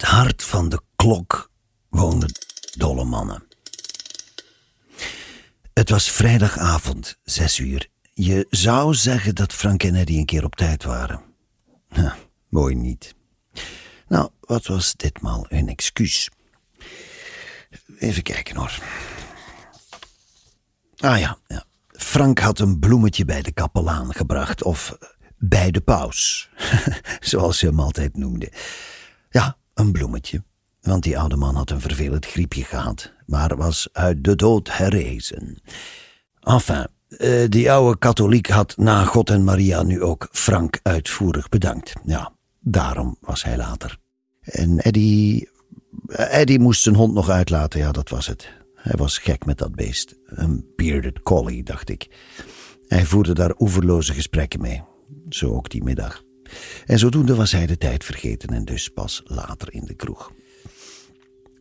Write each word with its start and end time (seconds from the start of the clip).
het 0.00 0.08
hart 0.08 0.42
van 0.42 0.68
de 0.68 0.80
klok 0.96 1.50
woonden 1.88 2.32
dolle 2.76 3.04
mannen. 3.04 3.46
Het 5.72 5.90
was 5.90 6.10
vrijdagavond, 6.10 7.16
zes 7.24 7.58
uur. 7.58 7.88
Je 8.12 8.46
zou 8.50 8.94
zeggen 8.94 9.34
dat 9.34 9.52
Frank 9.52 9.82
en 9.82 9.94
Eddie 9.94 10.18
een 10.18 10.24
keer 10.24 10.44
op 10.44 10.56
tijd 10.56 10.84
waren. 10.84 11.22
Nou, 11.88 12.12
mooi 12.48 12.74
niet. 12.74 13.14
Nou, 14.08 14.30
wat 14.40 14.66
was 14.66 14.94
ditmaal 14.96 15.46
een 15.48 15.68
excuus? 15.68 16.30
Even 17.98 18.22
kijken 18.22 18.56
hoor. 18.56 18.78
Ah 20.96 21.18
ja, 21.18 21.38
ja. 21.48 21.64
Frank 21.88 22.38
had 22.38 22.58
een 22.58 22.78
bloemetje 22.78 23.24
bij 23.24 23.42
de 23.42 23.52
kapelaan 23.52 24.14
gebracht, 24.14 24.62
of 24.62 24.96
bij 25.38 25.70
de 25.70 25.80
paus, 25.80 26.50
zoals 27.20 27.58
ze 27.58 27.66
hem 27.66 27.80
altijd 27.80 28.16
noemde. 28.16 28.52
Ja, 29.30 29.58
een 29.80 29.92
bloemetje, 29.92 30.42
want 30.80 31.02
die 31.02 31.18
oude 31.18 31.36
man 31.36 31.54
had 31.54 31.70
een 31.70 31.80
vervelend 31.80 32.26
griepje 32.26 32.64
gehad, 32.64 33.12
maar 33.26 33.56
was 33.56 33.88
uit 33.92 34.24
de 34.24 34.36
dood 34.36 34.76
herrezen. 34.76 35.62
Enfin, 36.40 36.86
eh, 37.08 37.48
die 37.48 37.72
oude 37.72 37.98
katholiek 37.98 38.48
had 38.48 38.76
na 38.76 39.04
God 39.04 39.30
en 39.30 39.44
Maria 39.44 39.82
nu 39.82 40.02
ook 40.02 40.28
Frank 40.32 40.80
uitvoerig 40.82 41.48
bedankt. 41.48 41.92
Ja, 42.04 42.32
daarom 42.60 43.16
was 43.20 43.44
hij 43.44 43.56
later. 43.56 43.98
En 44.40 44.78
Eddie. 44.78 45.48
Eddie 46.08 46.58
moest 46.58 46.82
zijn 46.82 46.94
hond 46.94 47.14
nog 47.14 47.28
uitlaten, 47.28 47.80
ja, 47.80 47.92
dat 47.92 48.08
was 48.08 48.26
het. 48.26 48.48
Hij 48.74 48.96
was 48.96 49.18
gek 49.18 49.44
met 49.44 49.58
dat 49.58 49.74
beest. 49.74 50.14
Een 50.24 50.66
bearded 50.76 51.22
collie, 51.22 51.62
dacht 51.62 51.88
ik. 51.88 52.08
Hij 52.86 53.04
voerde 53.04 53.32
daar 53.32 53.54
oeverloze 53.58 54.12
gesprekken 54.12 54.60
mee. 54.60 54.82
Zo 55.28 55.54
ook 55.54 55.70
die 55.70 55.84
middag. 55.84 56.22
En 56.86 56.98
zodoende 56.98 57.34
was 57.34 57.52
hij 57.52 57.66
de 57.66 57.76
tijd 57.76 58.04
vergeten 58.04 58.48
en 58.48 58.64
dus 58.64 58.88
pas 58.88 59.22
later 59.24 59.72
in 59.72 59.84
de 59.84 59.94
kroeg. 59.94 60.32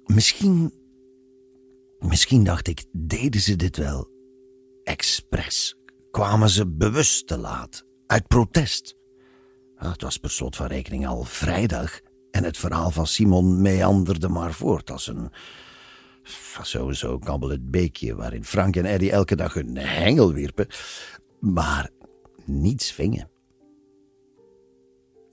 Misschien. 0.06 0.74
Misschien 2.00 2.44
dacht 2.44 2.68
ik, 2.68 2.86
deden 2.92 3.42
ze 3.42 3.56
dit 3.56 3.78
wel 3.78 4.10
expres? 4.84 5.76
Kwamen 6.12 6.50
ze 6.50 6.68
bewust 6.68 7.28
te 7.28 7.38
laat, 7.38 7.86
uit 8.08 8.28
protest? 8.28 8.96
Het 9.76 10.02
was 10.02 10.18
per 10.18 10.30
slot 10.30 10.56
van 10.56 10.68
rekening 10.68 11.08
al 11.08 11.24
vrijdag 11.24 12.00
en 12.32 12.44
het 12.44 12.58
verhaal 12.58 12.92
van 12.92 13.08
Simon 13.08 13.62
meanderde 13.62 14.30
maar 14.30 14.54
voort 14.54 14.92
als 14.92 15.08
een. 15.08 15.32
Sowieso 16.62 17.20
kabbel 17.20 17.50
het 17.50 17.72
beekje 17.72 18.16
waarin 18.16 18.44
Frank 18.44 18.76
en 18.76 18.86
Eddie 18.86 19.12
elke 19.12 19.36
dag 19.36 19.54
hun 19.54 19.78
hengel 19.78 20.34
wierpen, 20.34 20.68
maar 21.40 21.90
niets 22.46 22.92
vingen. 22.92 23.30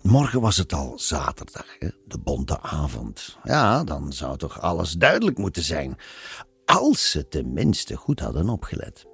Morgen 0.06 0.40
was 0.40 0.56
het 0.56 0.72
al 0.72 0.98
zaterdag, 0.98 1.66
hè? 1.78 1.88
de 2.04 2.18
bonte 2.18 2.60
avond. 2.60 3.38
Ja, 3.44 3.84
dan 3.84 4.12
zou 4.12 4.36
toch 4.36 4.60
alles 4.60 4.92
duidelijk 4.92 5.38
moeten 5.38 5.62
zijn. 5.62 5.96
Als 6.64 7.10
ze 7.10 7.28
tenminste 7.28 7.96
goed 7.96 8.20
hadden 8.20 8.48
opgelet. 8.48 9.06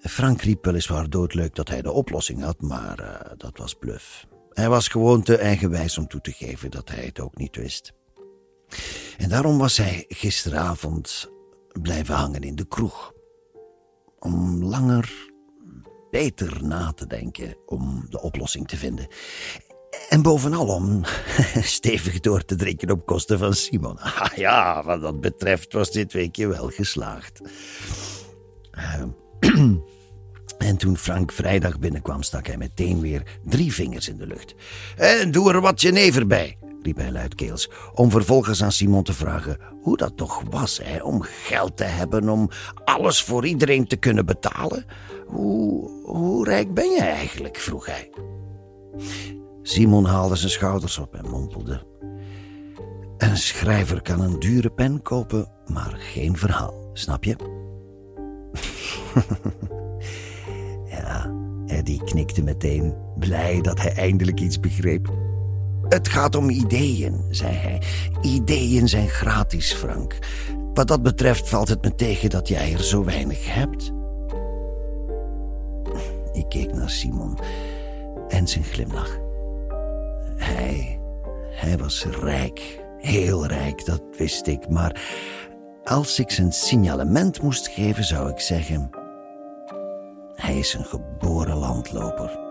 Frank 0.00 0.42
riep 0.42 0.64
weliswaar 0.64 1.10
doodleuk 1.10 1.54
dat 1.54 1.68
hij 1.68 1.82
de 1.82 1.92
oplossing 1.92 2.42
had, 2.42 2.60
maar 2.60 3.00
uh, 3.00 3.32
dat 3.36 3.58
was 3.58 3.74
bluf. 3.74 4.26
Hij 4.52 4.68
was 4.68 4.88
gewoon 4.88 5.22
te 5.22 5.36
eigenwijs 5.36 5.98
om 5.98 6.06
toe 6.06 6.20
te 6.20 6.32
geven 6.32 6.70
dat 6.70 6.88
hij 6.88 7.04
het 7.04 7.20
ook 7.20 7.36
niet 7.36 7.56
wist. 7.56 7.92
En 9.16 9.28
daarom 9.28 9.58
was 9.58 9.76
hij 9.76 10.04
gisteravond 10.08 11.30
blijven 11.82 12.14
hangen 12.14 12.42
in 12.42 12.56
de 12.56 12.66
kroeg. 12.66 13.12
Om 14.18 14.64
langer 14.64 15.27
beter 16.10 16.64
na 16.64 16.92
te 16.92 17.06
denken 17.06 17.56
om 17.66 18.06
de 18.08 18.20
oplossing 18.20 18.68
te 18.68 18.76
vinden. 18.76 19.06
En 20.08 20.22
bovenal 20.22 20.66
om 20.66 21.04
stevig 21.76 22.20
door 22.20 22.44
te 22.44 22.56
drinken 22.56 22.90
op 22.90 23.06
kosten 23.06 23.38
van 23.38 23.54
Simon. 23.54 23.98
Ah 24.18 24.32
ja, 24.36 24.82
wat 24.84 25.00
dat 25.00 25.20
betreft 25.20 25.72
was 25.72 25.90
dit 25.90 26.12
weekje 26.12 26.46
wel 26.46 26.68
geslaagd. 26.68 27.40
Uh, 28.72 29.02
en 30.68 30.76
toen 30.76 30.96
Frank 30.96 31.32
vrijdag 31.32 31.78
binnenkwam, 31.78 32.22
stak 32.22 32.46
hij 32.46 32.56
meteen 32.56 33.00
weer 33.00 33.22
drie 33.44 33.72
vingers 33.72 34.08
in 34.08 34.16
de 34.16 34.26
lucht. 34.26 34.54
En 34.96 35.30
doe 35.30 35.52
er 35.52 35.60
wat 35.60 35.80
jenever 35.80 36.26
bij, 36.26 36.58
riep 36.88 36.96
hij 36.96 37.12
luidkeels, 37.12 37.70
om 37.94 38.10
vervolgens 38.10 38.62
aan 38.62 38.72
Simon 38.72 39.02
te 39.02 39.12
vragen 39.12 39.58
hoe 39.82 39.96
dat 39.96 40.16
toch 40.16 40.42
was, 40.50 40.80
hè, 40.82 41.02
om 41.02 41.22
geld 41.22 41.76
te 41.76 41.84
hebben, 41.84 42.28
om 42.28 42.50
alles 42.84 43.22
voor 43.22 43.46
iedereen 43.46 43.86
te 43.86 43.96
kunnen 43.96 44.26
betalen. 44.26 44.84
Hoe, 45.26 45.90
hoe 46.04 46.44
rijk 46.44 46.74
ben 46.74 46.90
je 46.90 47.00
eigenlijk? 47.00 47.56
vroeg 47.56 47.86
hij. 47.86 48.10
Simon 49.62 50.04
haalde 50.04 50.36
zijn 50.36 50.50
schouders 50.50 50.98
op 50.98 51.14
en 51.14 51.30
mompelde. 51.30 51.86
Een 53.18 53.36
schrijver 53.36 54.02
kan 54.02 54.20
een 54.20 54.38
dure 54.38 54.70
pen 54.70 55.02
kopen, 55.02 55.48
maar 55.66 55.94
geen 55.98 56.36
verhaal, 56.36 56.90
snap 56.92 57.24
je? 57.24 57.36
ja, 60.96 61.34
Eddie 61.66 62.04
knikte 62.04 62.42
meteen, 62.42 62.94
blij 63.18 63.60
dat 63.60 63.80
hij 63.80 63.92
eindelijk 63.92 64.40
iets 64.40 64.60
begreep. 64.60 65.27
Het 65.88 66.08
gaat 66.08 66.34
om 66.34 66.50
ideeën, 66.50 67.24
zei 67.30 67.52
hij. 67.52 67.82
Ideeën 68.20 68.88
zijn 68.88 69.08
gratis, 69.08 69.72
Frank. 69.72 70.18
Wat 70.74 70.88
dat 70.88 71.02
betreft 71.02 71.48
valt 71.48 71.68
het 71.68 71.82
me 71.82 71.94
tegen 71.94 72.30
dat 72.30 72.48
jij 72.48 72.72
er 72.72 72.84
zo 72.84 73.04
weinig 73.04 73.54
hebt. 73.54 73.92
Ik 76.32 76.48
keek 76.48 76.74
naar 76.74 76.90
Simon 76.90 77.38
en 78.28 78.48
zijn 78.48 78.64
glimlach. 78.64 79.18
Hij, 80.36 81.00
hij 81.50 81.78
was 81.78 82.04
rijk, 82.04 82.80
heel 82.98 83.46
rijk, 83.46 83.84
dat 83.84 84.02
wist 84.16 84.46
ik, 84.46 84.68
maar 84.68 85.00
als 85.84 86.18
ik 86.18 86.30
zijn 86.30 86.52
signalement 86.52 87.42
moest 87.42 87.68
geven, 87.68 88.04
zou 88.04 88.30
ik 88.30 88.40
zeggen: 88.40 88.90
hij 90.34 90.58
is 90.58 90.74
een 90.74 90.84
geboren 90.84 91.56
landloper. 91.56 92.47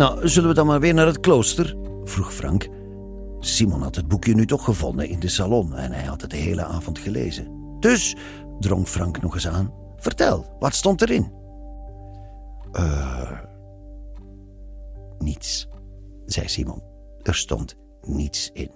Nou, 0.00 0.28
zullen 0.28 0.48
we 0.48 0.54
dan 0.54 0.66
maar 0.66 0.80
weer 0.80 0.94
naar 0.94 1.06
het 1.06 1.20
klooster? 1.20 1.76
vroeg 2.04 2.34
Frank. 2.34 2.68
Simon 3.38 3.82
had 3.82 3.94
het 3.94 4.08
boekje 4.08 4.34
nu 4.34 4.46
toch 4.46 4.64
gevonden 4.64 5.08
in 5.08 5.20
de 5.20 5.28
salon 5.28 5.74
en 5.74 5.92
hij 5.92 6.04
had 6.04 6.20
het 6.20 6.30
de 6.30 6.36
hele 6.36 6.64
avond 6.64 6.98
gelezen. 6.98 7.76
Dus, 7.80 8.16
drong 8.60 8.88
Frank 8.88 9.22
nog 9.22 9.34
eens 9.34 9.48
aan, 9.48 9.72
vertel, 9.96 10.56
wat 10.58 10.74
stond 10.74 11.02
erin? 11.02 11.32
Eh. 12.72 13.40
Niets, 15.18 15.68
zei 16.26 16.48
Simon. 16.48 16.82
Er 17.22 17.34
stond 17.34 17.76
niets 18.02 18.50
in. 18.52 18.70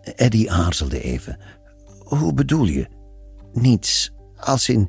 Eddie 0.00 0.52
aarzelde 0.52 1.02
even. 1.02 1.38
Hoe 1.98 2.34
bedoel 2.34 2.64
je? 2.64 2.88
Niets, 3.52 4.12
als 4.36 4.68
in 4.68 4.88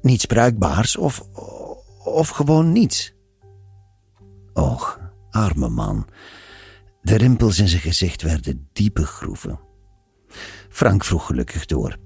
niets 0.00 0.24
bruikbaars 0.24 0.96
of, 0.96 1.20
of 2.04 2.28
gewoon 2.28 2.72
niets? 2.72 3.14
Och, 4.54 5.00
arme 5.30 5.68
man. 5.68 6.08
De 7.02 7.16
rimpels 7.16 7.58
in 7.58 7.68
zijn 7.68 7.80
gezicht 7.80 8.22
werden 8.22 8.68
diepe 8.72 9.06
groeven. 9.06 9.60
Frank 10.68 11.04
vroeg 11.04 11.26
gelukkig 11.26 11.66
door. 11.66 11.96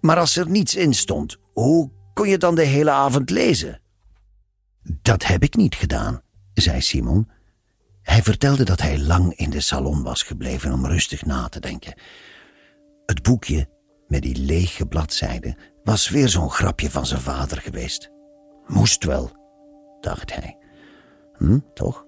Maar 0.00 0.18
als 0.18 0.36
er 0.36 0.50
niets 0.50 0.74
in 0.74 0.94
stond, 0.94 1.36
hoe 1.52 1.90
kon 2.14 2.28
je 2.28 2.38
dan 2.38 2.54
de 2.54 2.64
hele 2.64 2.90
avond 2.90 3.30
lezen? 3.30 3.80
Dat 4.82 5.24
heb 5.24 5.42
ik 5.42 5.56
niet 5.56 5.74
gedaan, 5.74 6.22
zei 6.54 6.80
Simon. 6.80 7.28
Hij 8.02 8.22
vertelde 8.22 8.64
dat 8.64 8.80
hij 8.80 8.98
lang 8.98 9.34
in 9.34 9.50
de 9.50 9.60
salon 9.60 10.02
was 10.02 10.22
gebleven 10.22 10.72
om 10.72 10.86
rustig 10.86 11.24
na 11.24 11.48
te 11.48 11.60
denken. 11.60 11.94
Het 13.06 13.22
boekje, 13.22 13.68
met 14.06 14.22
die 14.22 14.36
lege 14.36 14.86
bladzijden, 14.86 15.56
was 15.84 16.08
weer 16.08 16.28
zo'n 16.28 16.50
grapje 16.50 16.90
van 16.90 17.06
zijn 17.06 17.20
vader 17.20 17.60
geweest. 17.60 18.10
Moest 18.66 19.04
wel, 19.04 19.30
dacht 20.00 20.34
hij. 20.34 20.65
Hm, 21.38 21.58
toch? 21.74 22.06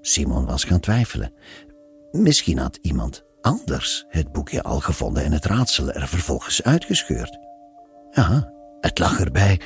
Simon 0.00 0.46
was 0.46 0.64
gaan 0.64 0.80
twijfelen. 0.80 1.32
Misschien 2.10 2.58
had 2.58 2.78
iemand 2.80 3.24
anders 3.40 4.04
het 4.08 4.32
boekje 4.32 4.62
al 4.62 4.80
gevonden 4.80 5.24
en 5.24 5.32
het 5.32 5.44
raadsel 5.44 5.90
er 5.90 6.08
vervolgens 6.08 6.62
uitgescheurd. 6.62 7.38
Ja, 8.10 8.52
het 8.80 8.98
lag 8.98 9.20
erbij 9.20 9.60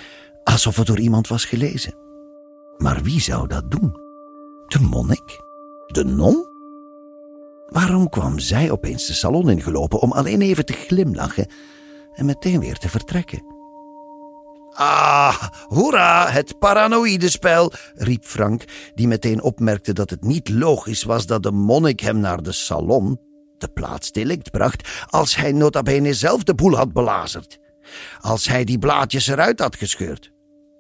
alsof 0.45 0.77
het 0.77 0.87
door 0.87 0.99
iemand 0.99 1.29
was 1.29 1.45
gelezen. 1.45 1.95
Maar 2.77 3.03
wie 3.03 3.21
zou 3.21 3.49
dat 3.49 3.71
doen? 3.71 3.93
De 4.67 4.81
monnik? 4.81 5.41
De 5.87 6.05
non? 6.05 6.47
Waarom 7.67 8.09
kwam 8.09 8.39
zij 8.39 8.71
opeens 8.71 9.07
de 9.07 9.13
salon 9.13 9.51
ingelopen 9.51 10.01
om 10.01 10.13
alleen 10.13 10.41
even 10.41 10.65
te 10.65 10.73
glimlachen 10.73 11.47
en 12.13 12.27
meteen 12.27 12.61
weer 12.61 12.79
te 12.79 12.89
vertrekken? 12.89 13.56
Ah, 14.79 15.43
hoera, 15.67 16.31
het 16.31 16.59
paranoïde 16.59 17.31
spel, 17.31 17.73
riep 17.95 18.25
Frank, 18.25 18.65
die 18.95 19.07
meteen 19.07 19.43
opmerkte 19.43 19.93
dat 19.93 20.11
het 20.11 20.23
niet 20.23 20.49
logisch 20.49 21.03
was 21.03 21.27
dat 21.27 21.43
de 21.43 21.51
monnik 21.51 22.01
hem 22.01 22.19
naar 22.19 22.43
de 22.43 22.53
salon, 22.53 23.21
de 23.59 23.69
plaats 23.69 24.13
delict, 24.13 24.51
bracht, 24.51 24.89
als 25.07 25.37
hij 25.37 25.53
nota 25.53 25.83
bene 25.83 26.15
zelf 26.15 26.43
de 26.43 26.55
boel 26.55 26.77
had 26.77 26.93
belazerd. 26.93 27.59
Als 28.21 28.49
hij 28.49 28.65
die 28.65 28.79
blaadjes 28.79 29.27
eruit 29.27 29.61
had 29.61 29.77
gescheurd. 29.77 30.33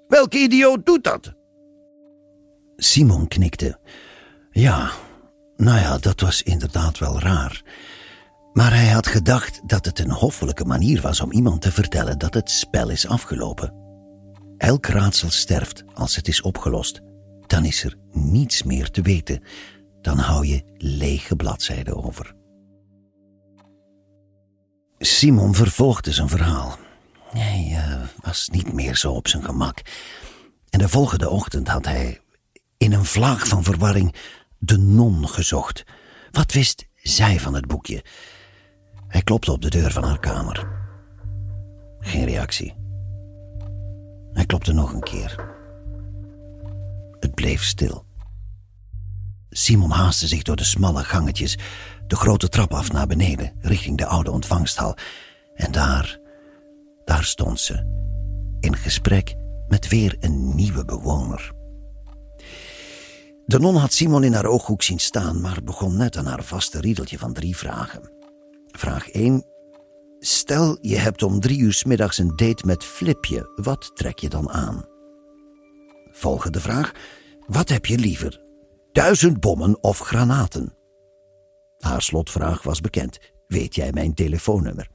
Welke 0.09 0.39
idioot 0.39 0.87
doet 0.87 1.05
dat? 1.05 1.35
Simon 2.77 3.29
knikte. 3.29 3.79
Ja, 4.51 4.91
nou 5.57 5.79
ja, 5.79 5.99
dat 5.99 6.21
was 6.21 6.43
inderdaad 6.43 6.99
wel 6.99 7.21
raar. 7.21 7.63
Maar 8.53 8.75
hij 8.75 8.89
had 8.89 9.07
gedacht 9.07 9.69
dat 9.69 9.85
het 9.85 9.99
een 9.99 10.11
hoffelijke 10.11 10.65
manier 10.65 11.01
was 11.01 11.21
om 11.21 11.33
iemand 11.33 11.61
te 11.61 11.73
vertellen 11.73 12.19
dat 12.19 12.35
het 12.35 12.51
spel 12.51 12.91
is 12.91 13.07
afgelopen. 13.07 13.86
Elk 14.59 14.87
raadsel 14.87 15.31
sterft 15.31 15.85
als 15.95 16.17
het 16.17 16.29
is 16.29 16.41
opgelost. 16.41 17.01
Dan 17.47 17.65
is 17.65 17.85
er 17.85 17.97
niets 18.13 18.63
meer 18.63 18.91
te 18.91 19.03
weten. 19.03 19.43
Dan 20.01 20.19
hou 20.19 20.47
je 20.47 20.63
lege 20.77 21.37
bladzijden 21.37 22.05
over. 22.05 22.35
Simon 24.99 25.55
vervolgde 25.55 26.13
zijn 26.13 26.29
verhaal. 26.29 26.79
Hij 27.29 27.69
uh, 27.71 28.03
was 28.23 28.49
niet 28.49 28.73
meer 28.73 28.97
zo 28.97 29.13
op 29.13 29.29
zijn 29.29 29.45
gemak. 29.45 29.83
En 30.71 30.79
de 30.79 30.89
volgende 30.89 31.29
ochtend 31.29 31.69
had 31.69 31.85
hij 31.85 32.21
in 32.77 32.93
een 32.93 33.05
vlaag 33.05 33.47
van 33.47 33.65
verwarring 33.65 34.15
de 34.59 34.79
non 34.79 35.29
gezocht. 35.29 35.85
Wat 36.31 36.53
wist 36.53 36.87
zij 36.95 37.41
van 37.41 37.55
het 37.55 37.67
boekje? 37.67 38.05
Hij 39.09 39.23
klopte 39.23 39.53
op 39.53 39.63
de 39.63 39.71
deur 39.71 39.93
van 39.93 40.05
haar 40.05 40.21
kamer. 40.21 40.69
Geen 42.01 42.25
reactie. 42.25 42.86
Klopte 44.47 44.73
nog 44.73 44.93
een 44.93 45.03
keer. 45.03 45.55
Het 47.21 47.35
bleef 47.35 47.65
stil. 47.65 48.05
Simon 49.51 49.91
haastte 49.91 50.27
zich 50.27 50.43
door 50.43 50.57
de 50.57 50.65
smalle 50.65 51.05
gangetjes, 51.05 51.59
de 52.07 52.17
grote 52.17 52.49
trap 52.49 52.75
af 52.75 52.93
naar 52.93 53.07
beneden, 53.07 53.53
richting 53.61 53.99
de 53.99 54.07
oude 54.07 54.31
ontvangsthal. 54.31 54.97
En 55.55 55.73
daar, 55.73 56.19
daar 57.05 57.25
stond 57.25 57.61
ze, 57.61 57.75
in 58.61 58.77
gesprek 58.77 59.37
met 59.69 59.89
weer 59.89 60.17
een 60.21 60.55
nieuwe 60.55 60.85
bewoner. 60.85 61.53
De 63.47 63.59
non 63.59 63.77
had 63.77 63.93
Simon 63.93 64.25
in 64.25 64.35
haar 64.35 64.47
ooghoek 64.47 64.83
zien 64.83 64.99
staan, 64.99 65.41
maar 65.41 65.63
begon 65.65 65.97
net 65.97 66.17
aan 66.17 66.27
haar 66.27 66.45
vaste 66.45 66.81
riedeltje 66.81 67.19
van 67.19 67.33
drie 67.33 67.57
vragen. 67.57 68.11
Vraag 68.67 69.09
1. 69.09 69.45
Stel 70.47 70.79
je 70.81 70.97
hebt 70.97 71.23
om 71.23 71.41
drie 71.41 71.59
uur 71.59 71.83
middags 71.87 72.19
een 72.19 72.37
date 72.37 72.67
met 72.67 72.85
Flipje, 72.85 73.53
wat 73.55 73.91
trek 73.95 74.19
je 74.19 74.29
dan 74.29 74.51
aan? 74.51 74.85
Volgende 76.11 76.61
vraag. 76.61 76.93
Wat 77.47 77.69
heb 77.69 77.87
je 77.87 77.99
liever? 77.99 78.45
Duizend 78.93 79.41
bommen 79.41 79.83
of 79.83 79.99
granaten? 79.99 80.75
Haar 81.79 82.03
slotvraag 82.03 82.63
was 82.63 82.81
bekend. 82.81 83.19
Weet 83.47 83.75
jij 83.75 83.93
mijn 83.93 84.15
telefoonnummer? 84.15 84.89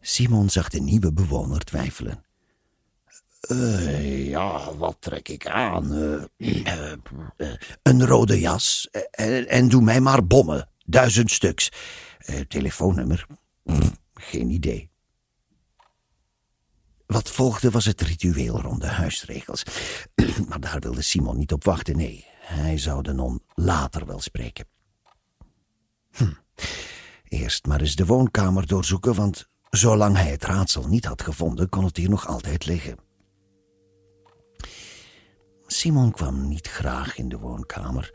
Simon 0.00 0.50
zag 0.50 0.68
de 0.68 0.80
nieuwe 0.80 1.12
bewoner 1.12 1.64
twijfelen. 1.64 2.24
Uh, 3.50 4.28
ja, 4.28 4.74
wat 4.74 4.96
trek 5.00 5.28
ik 5.28 5.46
aan? 5.46 5.92
Uh, 5.92 6.22
uh, 6.66 6.92
een 7.82 8.06
rode 8.06 8.40
jas 8.40 8.88
en, 9.10 9.48
en 9.48 9.68
doe 9.68 9.82
mij 9.82 10.00
maar 10.00 10.26
bommen. 10.26 10.68
Duizend 10.84 11.30
stuks. 11.30 11.72
telefoonnummer? 12.48 13.26
Geen 14.22 14.50
idee. 14.50 14.90
Wat 17.06 17.30
volgde 17.30 17.70
was 17.70 17.84
het 17.84 18.00
ritueel 18.00 18.60
rond 18.60 18.80
de 18.80 18.86
huisregels. 18.86 19.62
maar 20.48 20.60
daar 20.60 20.80
wilde 20.80 21.02
Simon 21.02 21.38
niet 21.38 21.52
op 21.52 21.64
wachten. 21.64 21.96
Nee, 21.96 22.26
hij 22.40 22.78
zou 22.78 23.02
de 23.02 23.12
non 23.12 23.42
later 23.54 24.06
wel 24.06 24.20
spreken. 24.20 24.66
Hm. 26.10 26.32
Eerst 27.24 27.66
maar 27.66 27.80
eens 27.80 27.96
de 27.96 28.06
woonkamer 28.06 28.66
doorzoeken, 28.66 29.14
want 29.14 29.48
zolang 29.70 30.16
hij 30.16 30.30
het 30.30 30.44
raadsel 30.44 30.88
niet 30.88 31.04
had 31.04 31.22
gevonden, 31.22 31.68
kon 31.68 31.84
het 31.84 31.96
hier 31.96 32.08
nog 32.08 32.26
altijd 32.26 32.66
liggen. 32.66 32.96
Simon 35.66 36.12
kwam 36.12 36.48
niet 36.48 36.66
graag 36.66 37.16
in 37.16 37.28
de 37.28 37.38
woonkamer. 37.38 38.14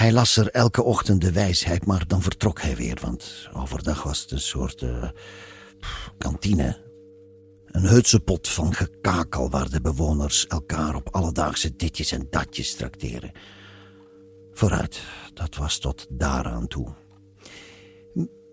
Hij 0.00 0.12
las 0.12 0.36
er 0.36 0.48
elke 0.48 0.82
ochtend 0.82 1.20
de 1.20 1.32
wijsheid, 1.32 1.86
maar 1.86 2.06
dan 2.06 2.22
vertrok 2.22 2.60
hij 2.60 2.76
weer, 2.76 2.98
want 3.00 3.48
overdag 3.52 4.02
was 4.02 4.20
het 4.20 4.30
een 4.30 4.40
soort 4.40 4.82
uh, 4.82 5.08
kantine. 6.18 6.78
Een 7.66 7.86
hutsepot 7.86 8.48
van 8.48 8.74
gekakel 8.74 9.50
waar 9.50 9.70
de 9.70 9.80
bewoners 9.80 10.46
elkaar 10.46 10.94
op 10.94 11.08
alledaagse 11.08 11.76
ditjes 11.76 12.12
en 12.12 12.26
datjes 12.30 12.74
trakteren. 12.74 13.32
Vooruit, 14.52 15.00
dat 15.34 15.56
was 15.56 15.78
tot 15.78 16.06
daaraan 16.10 16.66
toe. 16.66 16.94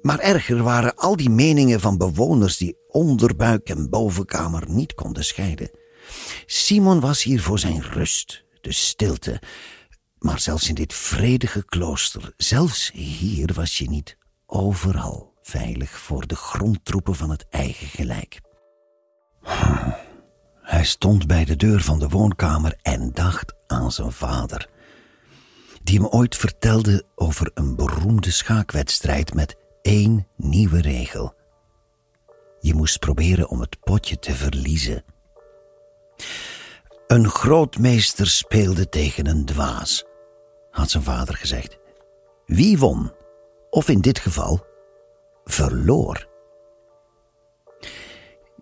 Maar 0.02 0.20
erger 0.20 0.64
waren 0.64 0.96
al 0.96 1.16
die 1.16 1.30
meningen 1.30 1.80
van 1.80 1.98
bewoners 1.98 2.58
die 2.58 2.78
onderbuik 2.88 3.70
en 3.70 3.90
bovenkamer 3.90 4.70
niet 4.70 4.94
konden 4.94 5.26
scheiden. 5.26 5.72
Simon 6.46 7.00
was 7.00 7.24
hier 7.24 7.42
voor 7.42 7.60
zijn 7.60 7.82
rust, 7.82 8.44
de 8.62 8.72
stilte. 8.72 9.42
Maar 10.20 10.40
zelfs 10.40 10.70
in 10.70 10.76
dit 10.76 10.94
vredige 10.94 11.66
klooster, 11.66 12.34
zelfs 12.38 12.92
hier 12.94 13.54
was 13.54 13.78
je 13.78 13.90
niet 13.90 14.18
overal 14.46 15.34
veilig 15.42 15.90
voor 15.90 16.28
de 16.28 16.36
grondtroepen 16.36 17.16
van 17.16 17.30
het 17.30 17.46
eigen 17.50 17.88
gelijk. 17.88 18.40
Hij 20.62 20.86
stond 20.86 21.28
bij 21.28 21.46
de 21.46 21.56
deur 21.56 21.82
van 21.82 22.00
de 22.00 22.08
woonkamer 22.08 22.78
en 22.82 23.12
dacht 23.14 23.54
aan 23.68 23.92
zijn 23.92 24.12
vader, 24.12 24.70
die 25.84 26.00
hem 26.00 26.08
ooit 26.08 26.36
vertelde 26.36 27.04
over 27.16 27.52
een 27.54 27.76
beroemde 27.76 28.32
schaakwedstrijd 28.32 29.34
met 29.34 29.56
één 29.82 30.28
nieuwe 30.36 30.82
regel. 30.82 31.36
Je 32.60 32.74
moest 32.74 33.00
proberen 33.00 33.50
om 33.50 33.60
het 33.60 33.80
potje 33.80 34.20
te 34.20 34.34
verliezen. 34.34 35.04
Een 37.08 37.30
grootmeester 37.30 38.28
speelde 38.28 38.90
tegen 38.90 39.28
een 39.28 39.46
dwaas, 39.46 40.06
had 40.78 40.90
zijn 40.90 41.04
vader 41.04 41.36
gezegd. 41.36 41.78
Wie 42.46 42.78
won, 42.78 43.12
of 43.70 43.90
in 43.90 44.02
dit 44.02 44.20
geval, 44.20 44.66
verloor. 45.46 46.28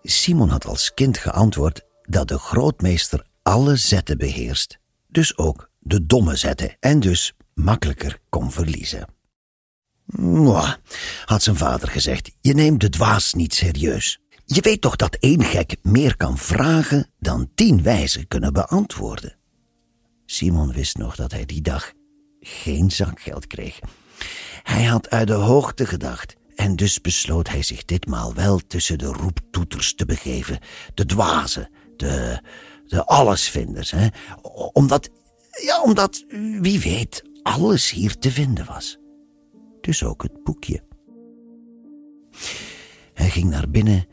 Simon 0.04 0.50
had 0.50 0.66
als 0.66 0.94
kind 0.94 1.18
geantwoord 1.18 1.86
dat 2.02 2.28
de 2.28 2.38
grootmeester 2.38 3.26
alle 3.42 3.76
zetten 3.76 4.18
beheerst, 4.18 4.80
dus 5.08 5.38
ook 5.38 5.70
de 5.80 6.06
domme 6.06 6.36
zetten, 6.36 6.76
en 6.80 7.00
dus 7.00 7.34
makkelijker 7.54 8.20
kon 8.30 8.52
verliezen. 8.52 9.08
Mwah, 10.06 10.74
had 11.26 11.44
zijn 11.44 11.56
vader 11.56 11.88
gezegd, 11.88 12.32
je 12.42 12.54
neemt 12.54 12.82
de 12.82 12.90
dwaas 12.90 13.34
niet 13.34 13.54
serieus. 13.54 14.20
Je 14.46 14.62
weet 14.62 14.82
toch 14.82 14.96
dat 14.96 15.16
één 15.16 15.44
gek 15.44 15.76
meer 15.82 16.18
kan 16.18 16.38
vragen 16.38 17.10
dan 17.20 17.52
tien 17.56 17.84
wijzen 17.84 18.28
kunnen 18.28 18.54
beantwoorden? 18.54 19.38
Simon 20.26 20.72
wist 20.72 20.98
nog 20.98 21.16
dat 21.16 21.32
hij 21.32 21.46
die 21.46 21.62
dag 21.62 21.94
geen 22.48 22.92
zakgeld 22.92 23.48
kreeg. 23.48 23.80
Hij 24.64 24.84
had 24.84 25.10
uit 25.10 25.28
de 25.28 25.34
hoogte 25.34 25.86
gedacht 25.86 26.36
en 26.56 26.76
dus 26.76 27.02
besloot 27.02 27.50
hij 27.50 27.64
zich 27.64 27.86
ditmaal 27.86 28.34
wel 28.34 28.60
tussen 28.68 28.98
de 28.98 29.06
roeptoeters 29.06 29.96
te 29.96 30.06
begeven. 30.06 30.60
De 30.94 31.06
dwazen, 31.06 31.70
de, 31.98 32.42
de 32.88 33.06
allesvinders. 33.06 33.92
Hè? 33.92 34.08
Omdat, 34.72 35.10
ja, 35.62 35.82
omdat, 35.82 36.26
wie 36.62 36.80
weet, 36.80 37.24
alles 37.44 37.92
hier 37.92 38.18
te 38.18 38.32
vinden 38.32 38.66
was. 38.66 38.98
Dus 39.82 40.04
ook 40.04 40.24
het 40.24 40.44
boekje. 40.44 40.84
Hij 43.14 43.30
ging 43.30 43.50
naar 43.50 43.70
binnen 43.70 44.06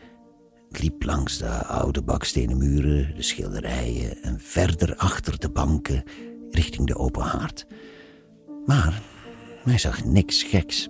liep 0.68 1.02
langs 1.02 1.38
de 1.38 1.48
oude 1.48 2.02
bakstenen 2.02 2.58
muren, 2.58 3.16
de 3.16 3.22
schilderijen 3.22 4.22
en 4.22 4.40
verder 4.40 4.96
achter 4.96 5.38
de 5.38 5.50
banken 5.50 6.02
richting 6.50 6.86
de 6.86 6.96
open 6.96 7.22
haard. 7.22 7.66
Maar 8.66 9.02
hij 9.64 9.78
zag 9.78 10.04
niks 10.04 10.42
geks. 10.42 10.88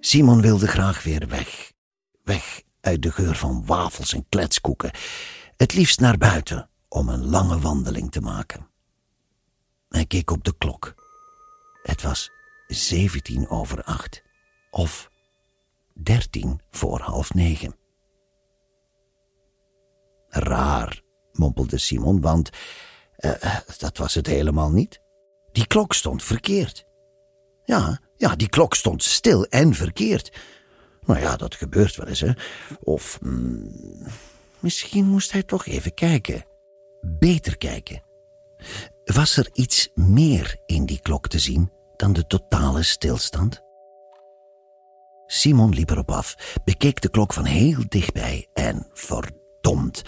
Simon 0.00 0.40
wilde 0.40 0.66
graag 0.66 1.02
weer 1.02 1.28
weg. 1.28 1.72
Weg 2.24 2.62
uit 2.80 3.02
de 3.02 3.12
geur 3.12 3.34
van 3.36 3.66
wafels 3.66 4.12
en 4.12 4.28
kletskoeken. 4.28 4.90
Het 5.56 5.74
liefst 5.74 6.00
naar 6.00 6.18
buiten 6.18 6.70
om 6.88 7.08
een 7.08 7.26
lange 7.26 7.58
wandeling 7.58 8.10
te 8.10 8.20
maken. 8.20 8.68
Hij 9.88 10.06
keek 10.06 10.30
op 10.30 10.44
de 10.44 10.54
klok. 10.58 10.94
Het 11.82 12.02
was 12.02 12.30
zeventien 12.66 13.48
over 13.48 13.82
acht. 13.82 14.22
Of 14.70 15.10
dertien 15.94 16.60
voor 16.70 17.00
half 17.00 17.34
negen. 17.34 17.76
Raar, 20.28 21.02
mompelde 21.32 21.78
Simon, 21.78 22.20
want 22.20 22.50
uh, 23.18 23.56
dat 23.78 23.96
was 23.98 24.14
het 24.14 24.26
helemaal 24.26 24.70
niet. 24.70 25.00
Die 25.58 25.66
klok 25.66 25.92
stond 25.92 26.22
verkeerd. 26.22 26.86
Ja, 27.64 28.00
Ja, 28.16 28.36
die 28.36 28.48
klok 28.48 28.74
stond 28.74 29.02
stil 29.02 29.44
en 29.44 29.74
verkeerd. 29.74 30.32
Nou 31.04 31.20
ja, 31.20 31.36
dat 31.36 31.54
gebeurt 31.54 31.96
wel 31.96 32.06
eens, 32.06 32.20
hè. 32.20 32.32
Of 32.80 33.18
hmm, 33.20 34.06
misschien 34.58 35.06
moest 35.06 35.32
hij 35.32 35.42
toch 35.42 35.66
even 35.66 35.94
kijken. 35.94 36.44
Beter 37.00 37.56
kijken. 37.56 38.02
Was 39.04 39.36
er 39.36 39.48
iets 39.52 39.88
meer 39.94 40.56
in 40.66 40.86
die 40.86 41.00
klok 41.00 41.28
te 41.28 41.38
zien 41.38 41.70
dan 41.96 42.12
de 42.12 42.26
totale 42.26 42.82
stilstand? 42.82 43.62
Simon 45.26 45.74
liep 45.74 45.90
erop 45.90 46.10
af, 46.10 46.58
bekeek 46.64 47.00
de 47.00 47.10
klok 47.10 47.32
van 47.32 47.44
heel 47.44 47.82
dichtbij 47.88 48.48
en 48.52 48.86
verdomd. 48.92 50.02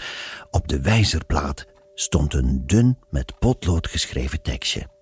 Op 0.49 0.67
de 0.67 0.81
wijzerplaat 0.81 1.65
stond 1.93 2.33
een 2.33 2.67
dun 2.67 2.99
met 3.09 3.39
potlood 3.39 3.87
geschreven 3.87 4.41
tekstje. 4.41 4.99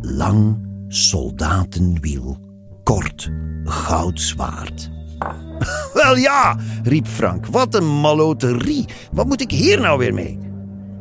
Lang 0.00 0.66
soldatenwiel, 0.88 2.38
kort 2.82 3.30
goud 3.64 4.20
zwaard. 4.20 4.90
Wel 5.94 6.16
ja, 6.16 6.56
riep 6.82 7.06
Frank, 7.06 7.46
wat 7.46 7.74
een 7.74 8.00
maloterie. 8.00 8.84
Wat 9.12 9.26
moet 9.26 9.40
ik 9.40 9.50
hier 9.50 9.80
nou 9.80 9.98
weer 9.98 10.14
mee? 10.14 10.38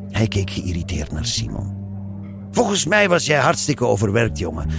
Hij 0.09 0.27
keek 0.27 0.49
geïrriteerd 0.49 1.11
naar 1.11 1.25
Simon. 1.25 1.79
Volgens 2.51 2.85
mij 2.85 3.09
was 3.09 3.25
jij 3.25 3.39
hartstikke 3.39 3.85
overwerkt, 3.85 4.37
jongen. 4.37 4.69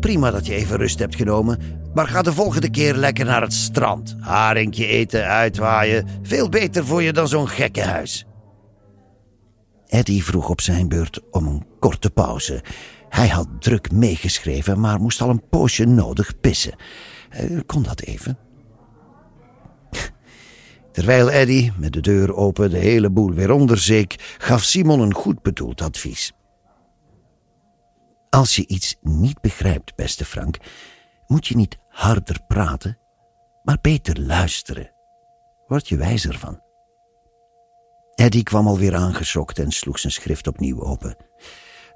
Prima 0.00 0.30
dat 0.30 0.46
je 0.46 0.54
even 0.54 0.76
rust 0.76 0.98
hebt 0.98 1.16
genomen, 1.16 1.58
maar 1.94 2.06
ga 2.06 2.22
de 2.22 2.32
volgende 2.32 2.70
keer 2.70 2.94
lekker 2.94 3.24
naar 3.24 3.42
het 3.42 3.52
strand. 3.52 4.16
Haringje 4.20 4.86
eten, 4.86 5.26
uitwaaien. 5.26 6.06
Veel 6.22 6.48
beter 6.48 6.86
voor 6.86 7.02
je 7.02 7.12
dan 7.12 7.28
zo'n 7.28 7.48
gekkenhuis. 7.48 8.26
Eddie 9.86 10.24
vroeg 10.24 10.48
op 10.48 10.60
zijn 10.60 10.88
beurt 10.88 11.20
om 11.30 11.46
een 11.46 11.66
korte 11.78 12.10
pauze. 12.10 12.62
Hij 13.14 13.28
had 13.28 13.48
druk 13.58 13.92
meegeschreven, 13.92 14.80
maar 14.80 15.00
moest 15.00 15.20
al 15.20 15.30
een 15.30 15.48
poosje 15.48 15.84
nodig 15.84 16.40
pissen. 16.40 16.74
Uh, 17.40 17.60
kon 17.66 17.82
dat 17.82 18.00
even? 18.00 18.38
Terwijl 20.92 21.30
Eddie 21.30 21.72
met 21.78 21.92
de 21.92 22.00
deur 22.00 22.34
open 22.34 22.70
de 22.70 22.78
hele 22.78 23.10
boel 23.10 23.32
weer 23.32 23.50
onderzeek, 23.50 24.36
gaf 24.38 24.62
Simon 24.62 25.00
een 25.00 25.14
goed 25.14 25.42
bedoeld 25.42 25.80
advies. 25.80 26.32
Als 28.30 28.56
je 28.56 28.66
iets 28.66 28.96
niet 29.00 29.40
begrijpt, 29.40 29.94
beste 29.94 30.24
Frank, 30.24 30.56
moet 31.26 31.46
je 31.46 31.56
niet 31.56 31.78
harder 31.88 32.40
praten, 32.46 32.98
maar 33.62 33.78
beter 33.80 34.20
luisteren. 34.20 34.92
Word 35.66 35.88
je 35.88 35.96
wijzer 35.96 36.38
van. 36.38 36.60
Eddie 38.14 38.42
kwam 38.42 38.66
alweer 38.66 38.94
aangeschokt 38.94 39.58
en 39.58 39.70
sloeg 39.70 39.98
zijn 39.98 40.12
schrift 40.12 40.46
opnieuw 40.46 40.82
open. 40.82 41.16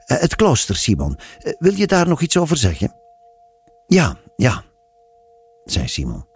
Uh, 0.09 0.19
het 0.19 0.37
klooster, 0.37 0.77
Simon. 0.77 1.19
Uh, 1.41 1.53
wil 1.59 1.75
je 1.75 1.87
daar 1.87 2.09
nog 2.09 2.21
iets 2.21 2.37
over 2.37 2.57
zeggen? 2.57 2.95
Ja, 3.87 4.17
ja, 4.37 4.65
zei 5.65 5.89
Simon. 5.89 6.27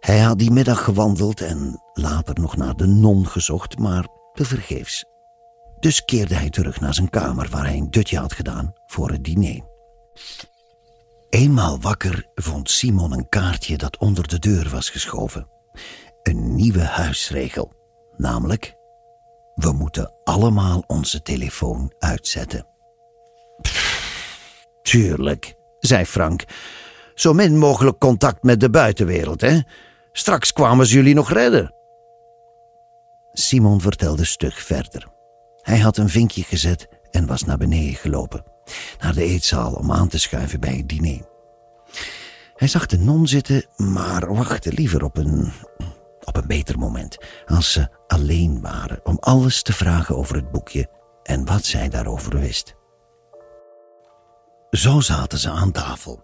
Hij 0.00 0.18
had 0.18 0.38
die 0.38 0.50
middag 0.50 0.84
gewandeld 0.84 1.40
en 1.40 1.82
later 1.92 2.40
nog 2.40 2.56
naar 2.56 2.74
de 2.74 2.86
non 2.86 3.26
gezocht, 3.26 3.78
maar 3.78 4.06
tevergeefs. 4.32 5.04
Dus 5.78 6.04
keerde 6.04 6.34
hij 6.34 6.50
terug 6.50 6.80
naar 6.80 6.94
zijn 6.94 7.10
kamer 7.10 7.48
waar 7.50 7.64
hij 7.64 7.76
een 7.76 7.90
dutje 7.90 8.18
had 8.18 8.32
gedaan 8.32 8.72
voor 8.86 9.10
het 9.10 9.24
diner. 9.24 9.60
Eenmaal 11.28 11.80
wakker 11.80 12.30
vond 12.34 12.70
Simon 12.70 13.12
een 13.12 13.28
kaartje 13.28 13.76
dat 13.76 13.98
onder 13.98 14.28
de 14.28 14.38
deur 14.38 14.68
was 14.68 14.90
geschoven. 14.90 15.48
Een 16.22 16.54
nieuwe 16.54 16.82
huisregel, 16.82 17.72
namelijk: 18.16 18.76
we 19.56 19.72
moeten 19.72 20.12
allemaal 20.24 20.84
onze 20.86 21.22
telefoon 21.22 21.92
uitzetten. 21.98 22.66
Pff, 23.60 24.66
tuurlijk, 24.82 25.54
zei 25.78 26.04
Frank. 26.04 26.44
Zo 27.14 27.32
min 27.32 27.58
mogelijk 27.58 27.98
contact 27.98 28.42
met 28.42 28.60
de 28.60 28.70
buitenwereld, 28.70 29.40
hè? 29.40 29.60
Straks 30.12 30.52
kwamen 30.52 30.86
ze 30.86 30.94
jullie 30.94 31.14
nog 31.14 31.32
redden. 31.32 31.74
Simon 33.32 33.80
vertelde 33.80 34.24
stug 34.24 34.62
verder. 34.62 35.08
Hij 35.60 35.78
had 35.78 35.96
een 35.96 36.08
vinkje 36.08 36.42
gezet 36.42 36.88
en 37.10 37.26
was 37.26 37.44
naar 37.44 37.58
beneden 37.58 37.94
gelopen, 37.94 38.44
naar 38.98 39.14
de 39.14 39.24
eetzaal 39.24 39.72
om 39.72 39.92
aan 39.92 40.08
te 40.08 40.18
schuiven 40.18 40.60
bij 40.60 40.76
het 40.76 40.88
diner. 40.88 41.28
Hij 42.54 42.68
zag 42.68 42.86
de 42.86 42.98
non 42.98 43.26
zitten, 43.26 43.64
maar 43.76 44.34
wachtte 44.34 44.72
liever 44.72 45.04
op 45.04 45.16
een, 45.16 45.52
op 46.36 46.42
een 46.42 46.48
beter 46.48 46.78
moment, 46.78 47.16
als 47.46 47.72
ze 47.72 47.88
alleen 48.06 48.60
waren, 48.60 49.00
om 49.04 49.16
alles 49.20 49.62
te 49.62 49.72
vragen 49.72 50.16
over 50.16 50.36
het 50.36 50.50
boekje 50.50 50.88
en 51.22 51.44
wat 51.44 51.64
zij 51.64 51.88
daarover 51.88 52.38
wist. 52.38 52.74
Zo 54.70 55.00
zaten 55.00 55.38
ze 55.38 55.50
aan 55.50 55.72
tafel. 55.72 56.22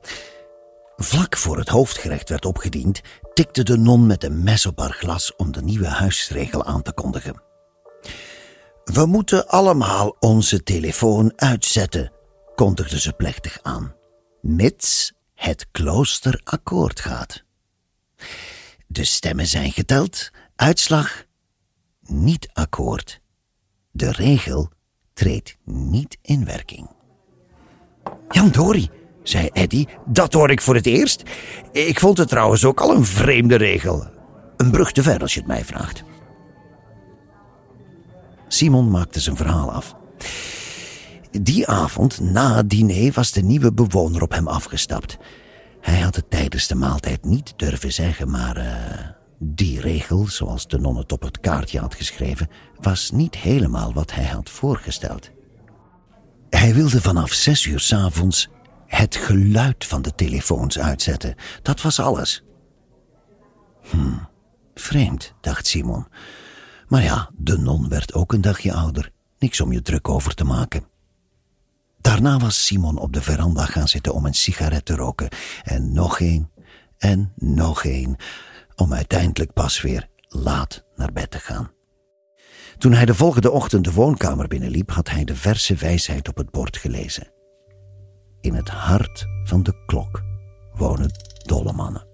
Vlak 0.97 1.37
voor 1.37 1.59
het 1.59 1.69
hoofdgerecht 1.69 2.29
werd 2.29 2.45
opgediend, 2.45 3.01
tikte 3.35 3.63
de 3.63 3.77
non 3.77 4.07
met 4.07 4.25
een 4.25 4.43
mes 4.43 4.67
op 4.67 4.79
haar 4.79 4.93
glas 4.93 5.37
om 5.37 5.53
de 5.53 5.63
nieuwe 5.63 5.87
huisregel 5.87 6.65
aan 6.65 6.83
te 6.83 6.93
kondigen. 6.93 7.43
We 8.85 9.07
moeten 9.07 9.49
allemaal 9.49 10.17
onze 10.21 10.63
telefoon 10.63 11.33
uitzetten, 11.37 12.13
kondigde 12.55 13.01
ze 13.01 13.13
plechtig 13.13 13.59
aan, 13.63 13.95
mits 14.41 15.13
het 15.35 15.67
klooster 15.71 16.41
akkoord 16.45 17.01
gaat. 17.01 17.45
De 18.93 19.05
stemmen 19.05 19.47
zijn 19.47 19.73
geteld, 19.73 20.31
uitslag 20.57 21.25
niet 22.07 22.49
akkoord. 22.53 23.21
De 23.91 24.13
regel 24.13 24.69
treedt 25.13 25.57
niet 25.65 26.19
in 26.23 26.45
werking. 26.45 26.91
Jan 28.29 28.51
Dori, 28.51 28.91
zei 29.23 29.49
Eddy, 29.53 29.87
dat 30.07 30.33
hoor 30.33 30.51
ik 30.51 30.61
voor 30.61 30.75
het 30.75 30.87
eerst. 30.87 31.23
Ik 31.73 32.01
vond 32.01 32.19
het 32.19 32.29
trouwens 32.29 32.65
ook 32.65 32.81
al 32.81 32.95
een 32.95 33.05
vreemde 33.05 33.57
regel. 33.57 34.07
Een 34.57 34.71
brug 34.71 34.93
te 34.93 35.03
ver 35.03 35.21
als 35.21 35.35
je 35.35 35.39
het 35.39 35.49
mij 35.49 35.65
vraagt. 35.65 36.03
Simon 38.49 38.91
maakte 38.91 39.21
zijn 39.21 39.37
verhaal 39.37 39.73
af. 39.73 39.97
Die 41.31 41.67
avond, 41.67 42.21
na 42.21 42.57
het 42.57 42.71
diner, 42.71 43.13
was 43.13 43.33
de 43.33 43.43
nieuwe 43.43 43.73
bewoner 43.73 44.23
op 44.23 44.33
hem 44.33 44.49
afgestapt. 44.49 45.19
Hij 45.83 46.01
had 46.01 46.17
het 46.17 46.31
tijdens 46.31 46.67
de 46.67 46.75
maaltijd 46.75 47.25
niet 47.25 47.53
durven 47.57 47.93
zeggen, 47.93 48.31
maar 48.31 48.57
uh, 48.57 48.65
die 49.39 49.81
regel, 49.81 50.27
zoals 50.27 50.67
de 50.67 50.79
non 50.79 50.97
het 50.97 51.13
op 51.13 51.23
het 51.23 51.41
kaartje 51.41 51.79
had 51.79 51.95
geschreven, 51.95 52.49
was 52.81 53.11
niet 53.11 53.35
helemaal 53.35 53.93
wat 53.93 54.15
hij 54.15 54.25
had 54.25 54.51
voorgesteld. 54.51 55.31
Hij 56.51 56.75
wilde 56.75 57.01
vanaf 57.01 57.33
zes 57.33 57.65
uur 57.65 57.81
s'avonds 57.81 58.49
het 58.87 59.17
geluid 59.17 59.85
van 59.85 60.03
de 60.03 60.15
telefoons 60.15 60.79
uitzetten. 60.79 61.35
Dat 61.63 61.83
was 61.83 62.01
alles. 62.01 62.45
Hm, 63.91 64.19
vreemd, 64.75 65.35
dacht 65.41 65.67
Simon. 65.67 66.07
Maar 66.89 67.03
ja, 67.03 67.31
de 67.37 67.59
non 67.59 67.89
werd 67.89 68.15
ook 68.15 68.33
een 68.33 68.41
dagje 68.41 68.73
ouder. 68.73 69.11
Niks 69.39 69.61
om 69.61 69.73
je 69.73 69.83
druk 69.83 70.09
over 70.09 70.35
te 70.35 70.45
maken. 70.45 70.85
Daarna 72.13 72.39
was 72.39 72.67
Simon 72.67 72.99
op 72.99 73.13
de 73.13 73.23
veranda 73.23 73.65
gaan 73.65 73.89
zitten 73.89 74.15
om 74.15 74.27
een 74.27 74.35
sigaret 74.35 74.85
te 74.85 74.95
roken. 74.95 75.29
En 75.63 75.93
nog 75.93 76.21
één. 76.21 76.51
En 76.99 77.33
nog 77.37 77.85
één. 77.85 78.17
Om 78.77 78.95
uiteindelijk 78.95 79.53
pas 79.53 79.81
weer 79.81 80.09
laat 80.29 80.85
naar 80.97 81.13
bed 81.13 81.31
te 81.31 81.39
gaan. 81.39 81.71
Toen 82.79 82.93
hij 82.93 83.05
de 83.05 83.15
volgende 83.15 83.51
ochtend 83.51 83.85
de 83.85 83.93
woonkamer 83.93 84.49
binnenliep, 84.49 84.91
had 84.91 85.11
hij 85.11 85.25
de 85.25 85.37
verse 85.37 85.75
wijsheid 85.75 86.29
op 86.29 86.37
het 86.37 86.51
bord 86.51 86.77
gelezen. 86.77 87.33
In 88.41 88.55
het 88.55 88.69
hart 88.69 89.27
van 89.45 89.63
de 89.63 89.83
klok 89.87 90.23
wonen 90.75 91.11
dolle 91.47 91.73
mannen. 91.73 92.07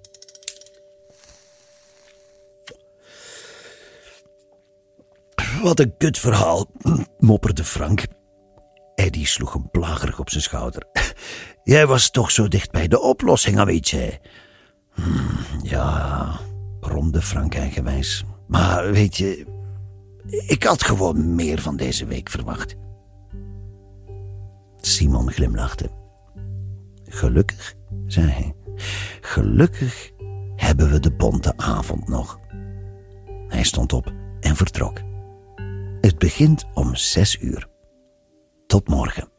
Wat 5.62 5.81
een 5.81 5.97
kutverhaal, 5.97 6.67
mopperde 7.19 7.64
Frank. 7.64 8.07
Eddie 8.99 9.26
sloeg 9.26 9.52
hem 9.52 9.71
plagerig 9.71 10.19
op 10.19 10.31
zijn 10.31 10.43
schouder. 10.43 10.83
Jij 11.64 11.87
was 11.87 12.11
toch 12.11 12.31
zo 12.31 12.49
dicht 12.49 12.71
bij 12.71 12.88
de 12.88 13.00
oplossing, 13.00 13.64
weet 13.64 13.88
je. 13.88 14.19
Hmm, 14.95 15.38
ja, 15.62 16.40
bromde 16.81 17.23
Frank 17.23 17.55
eigenwijs. 17.55 18.25
Maar 18.47 18.93
weet 18.93 19.17
je, 19.17 19.47
ik 20.47 20.62
had 20.62 20.85
gewoon 20.85 21.35
meer 21.35 21.61
van 21.61 21.76
deze 21.76 22.07
week 22.07 22.28
verwacht. 22.28 22.76
Simon 24.81 25.31
glimlachte. 25.31 25.90
Gelukkig, 27.05 27.75
zei 28.07 28.26
hij. 28.26 28.55
Gelukkig 29.21 30.11
hebben 30.57 30.90
we 30.90 31.00
de 31.00 31.12
bonte 31.12 31.57
avond 31.57 32.09
nog. 32.09 32.38
Hij 33.49 33.62
stond 33.62 33.93
op 33.93 34.12
en 34.40 34.57
vertrok. 34.57 35.00
Het 36.00 36.19
begint 36.19 36.64
om 36.75 36.97
zes 36.97 37.40
uur. 37.40 37.69
Tot 38.69 38.89
morgen. 38.89 39.38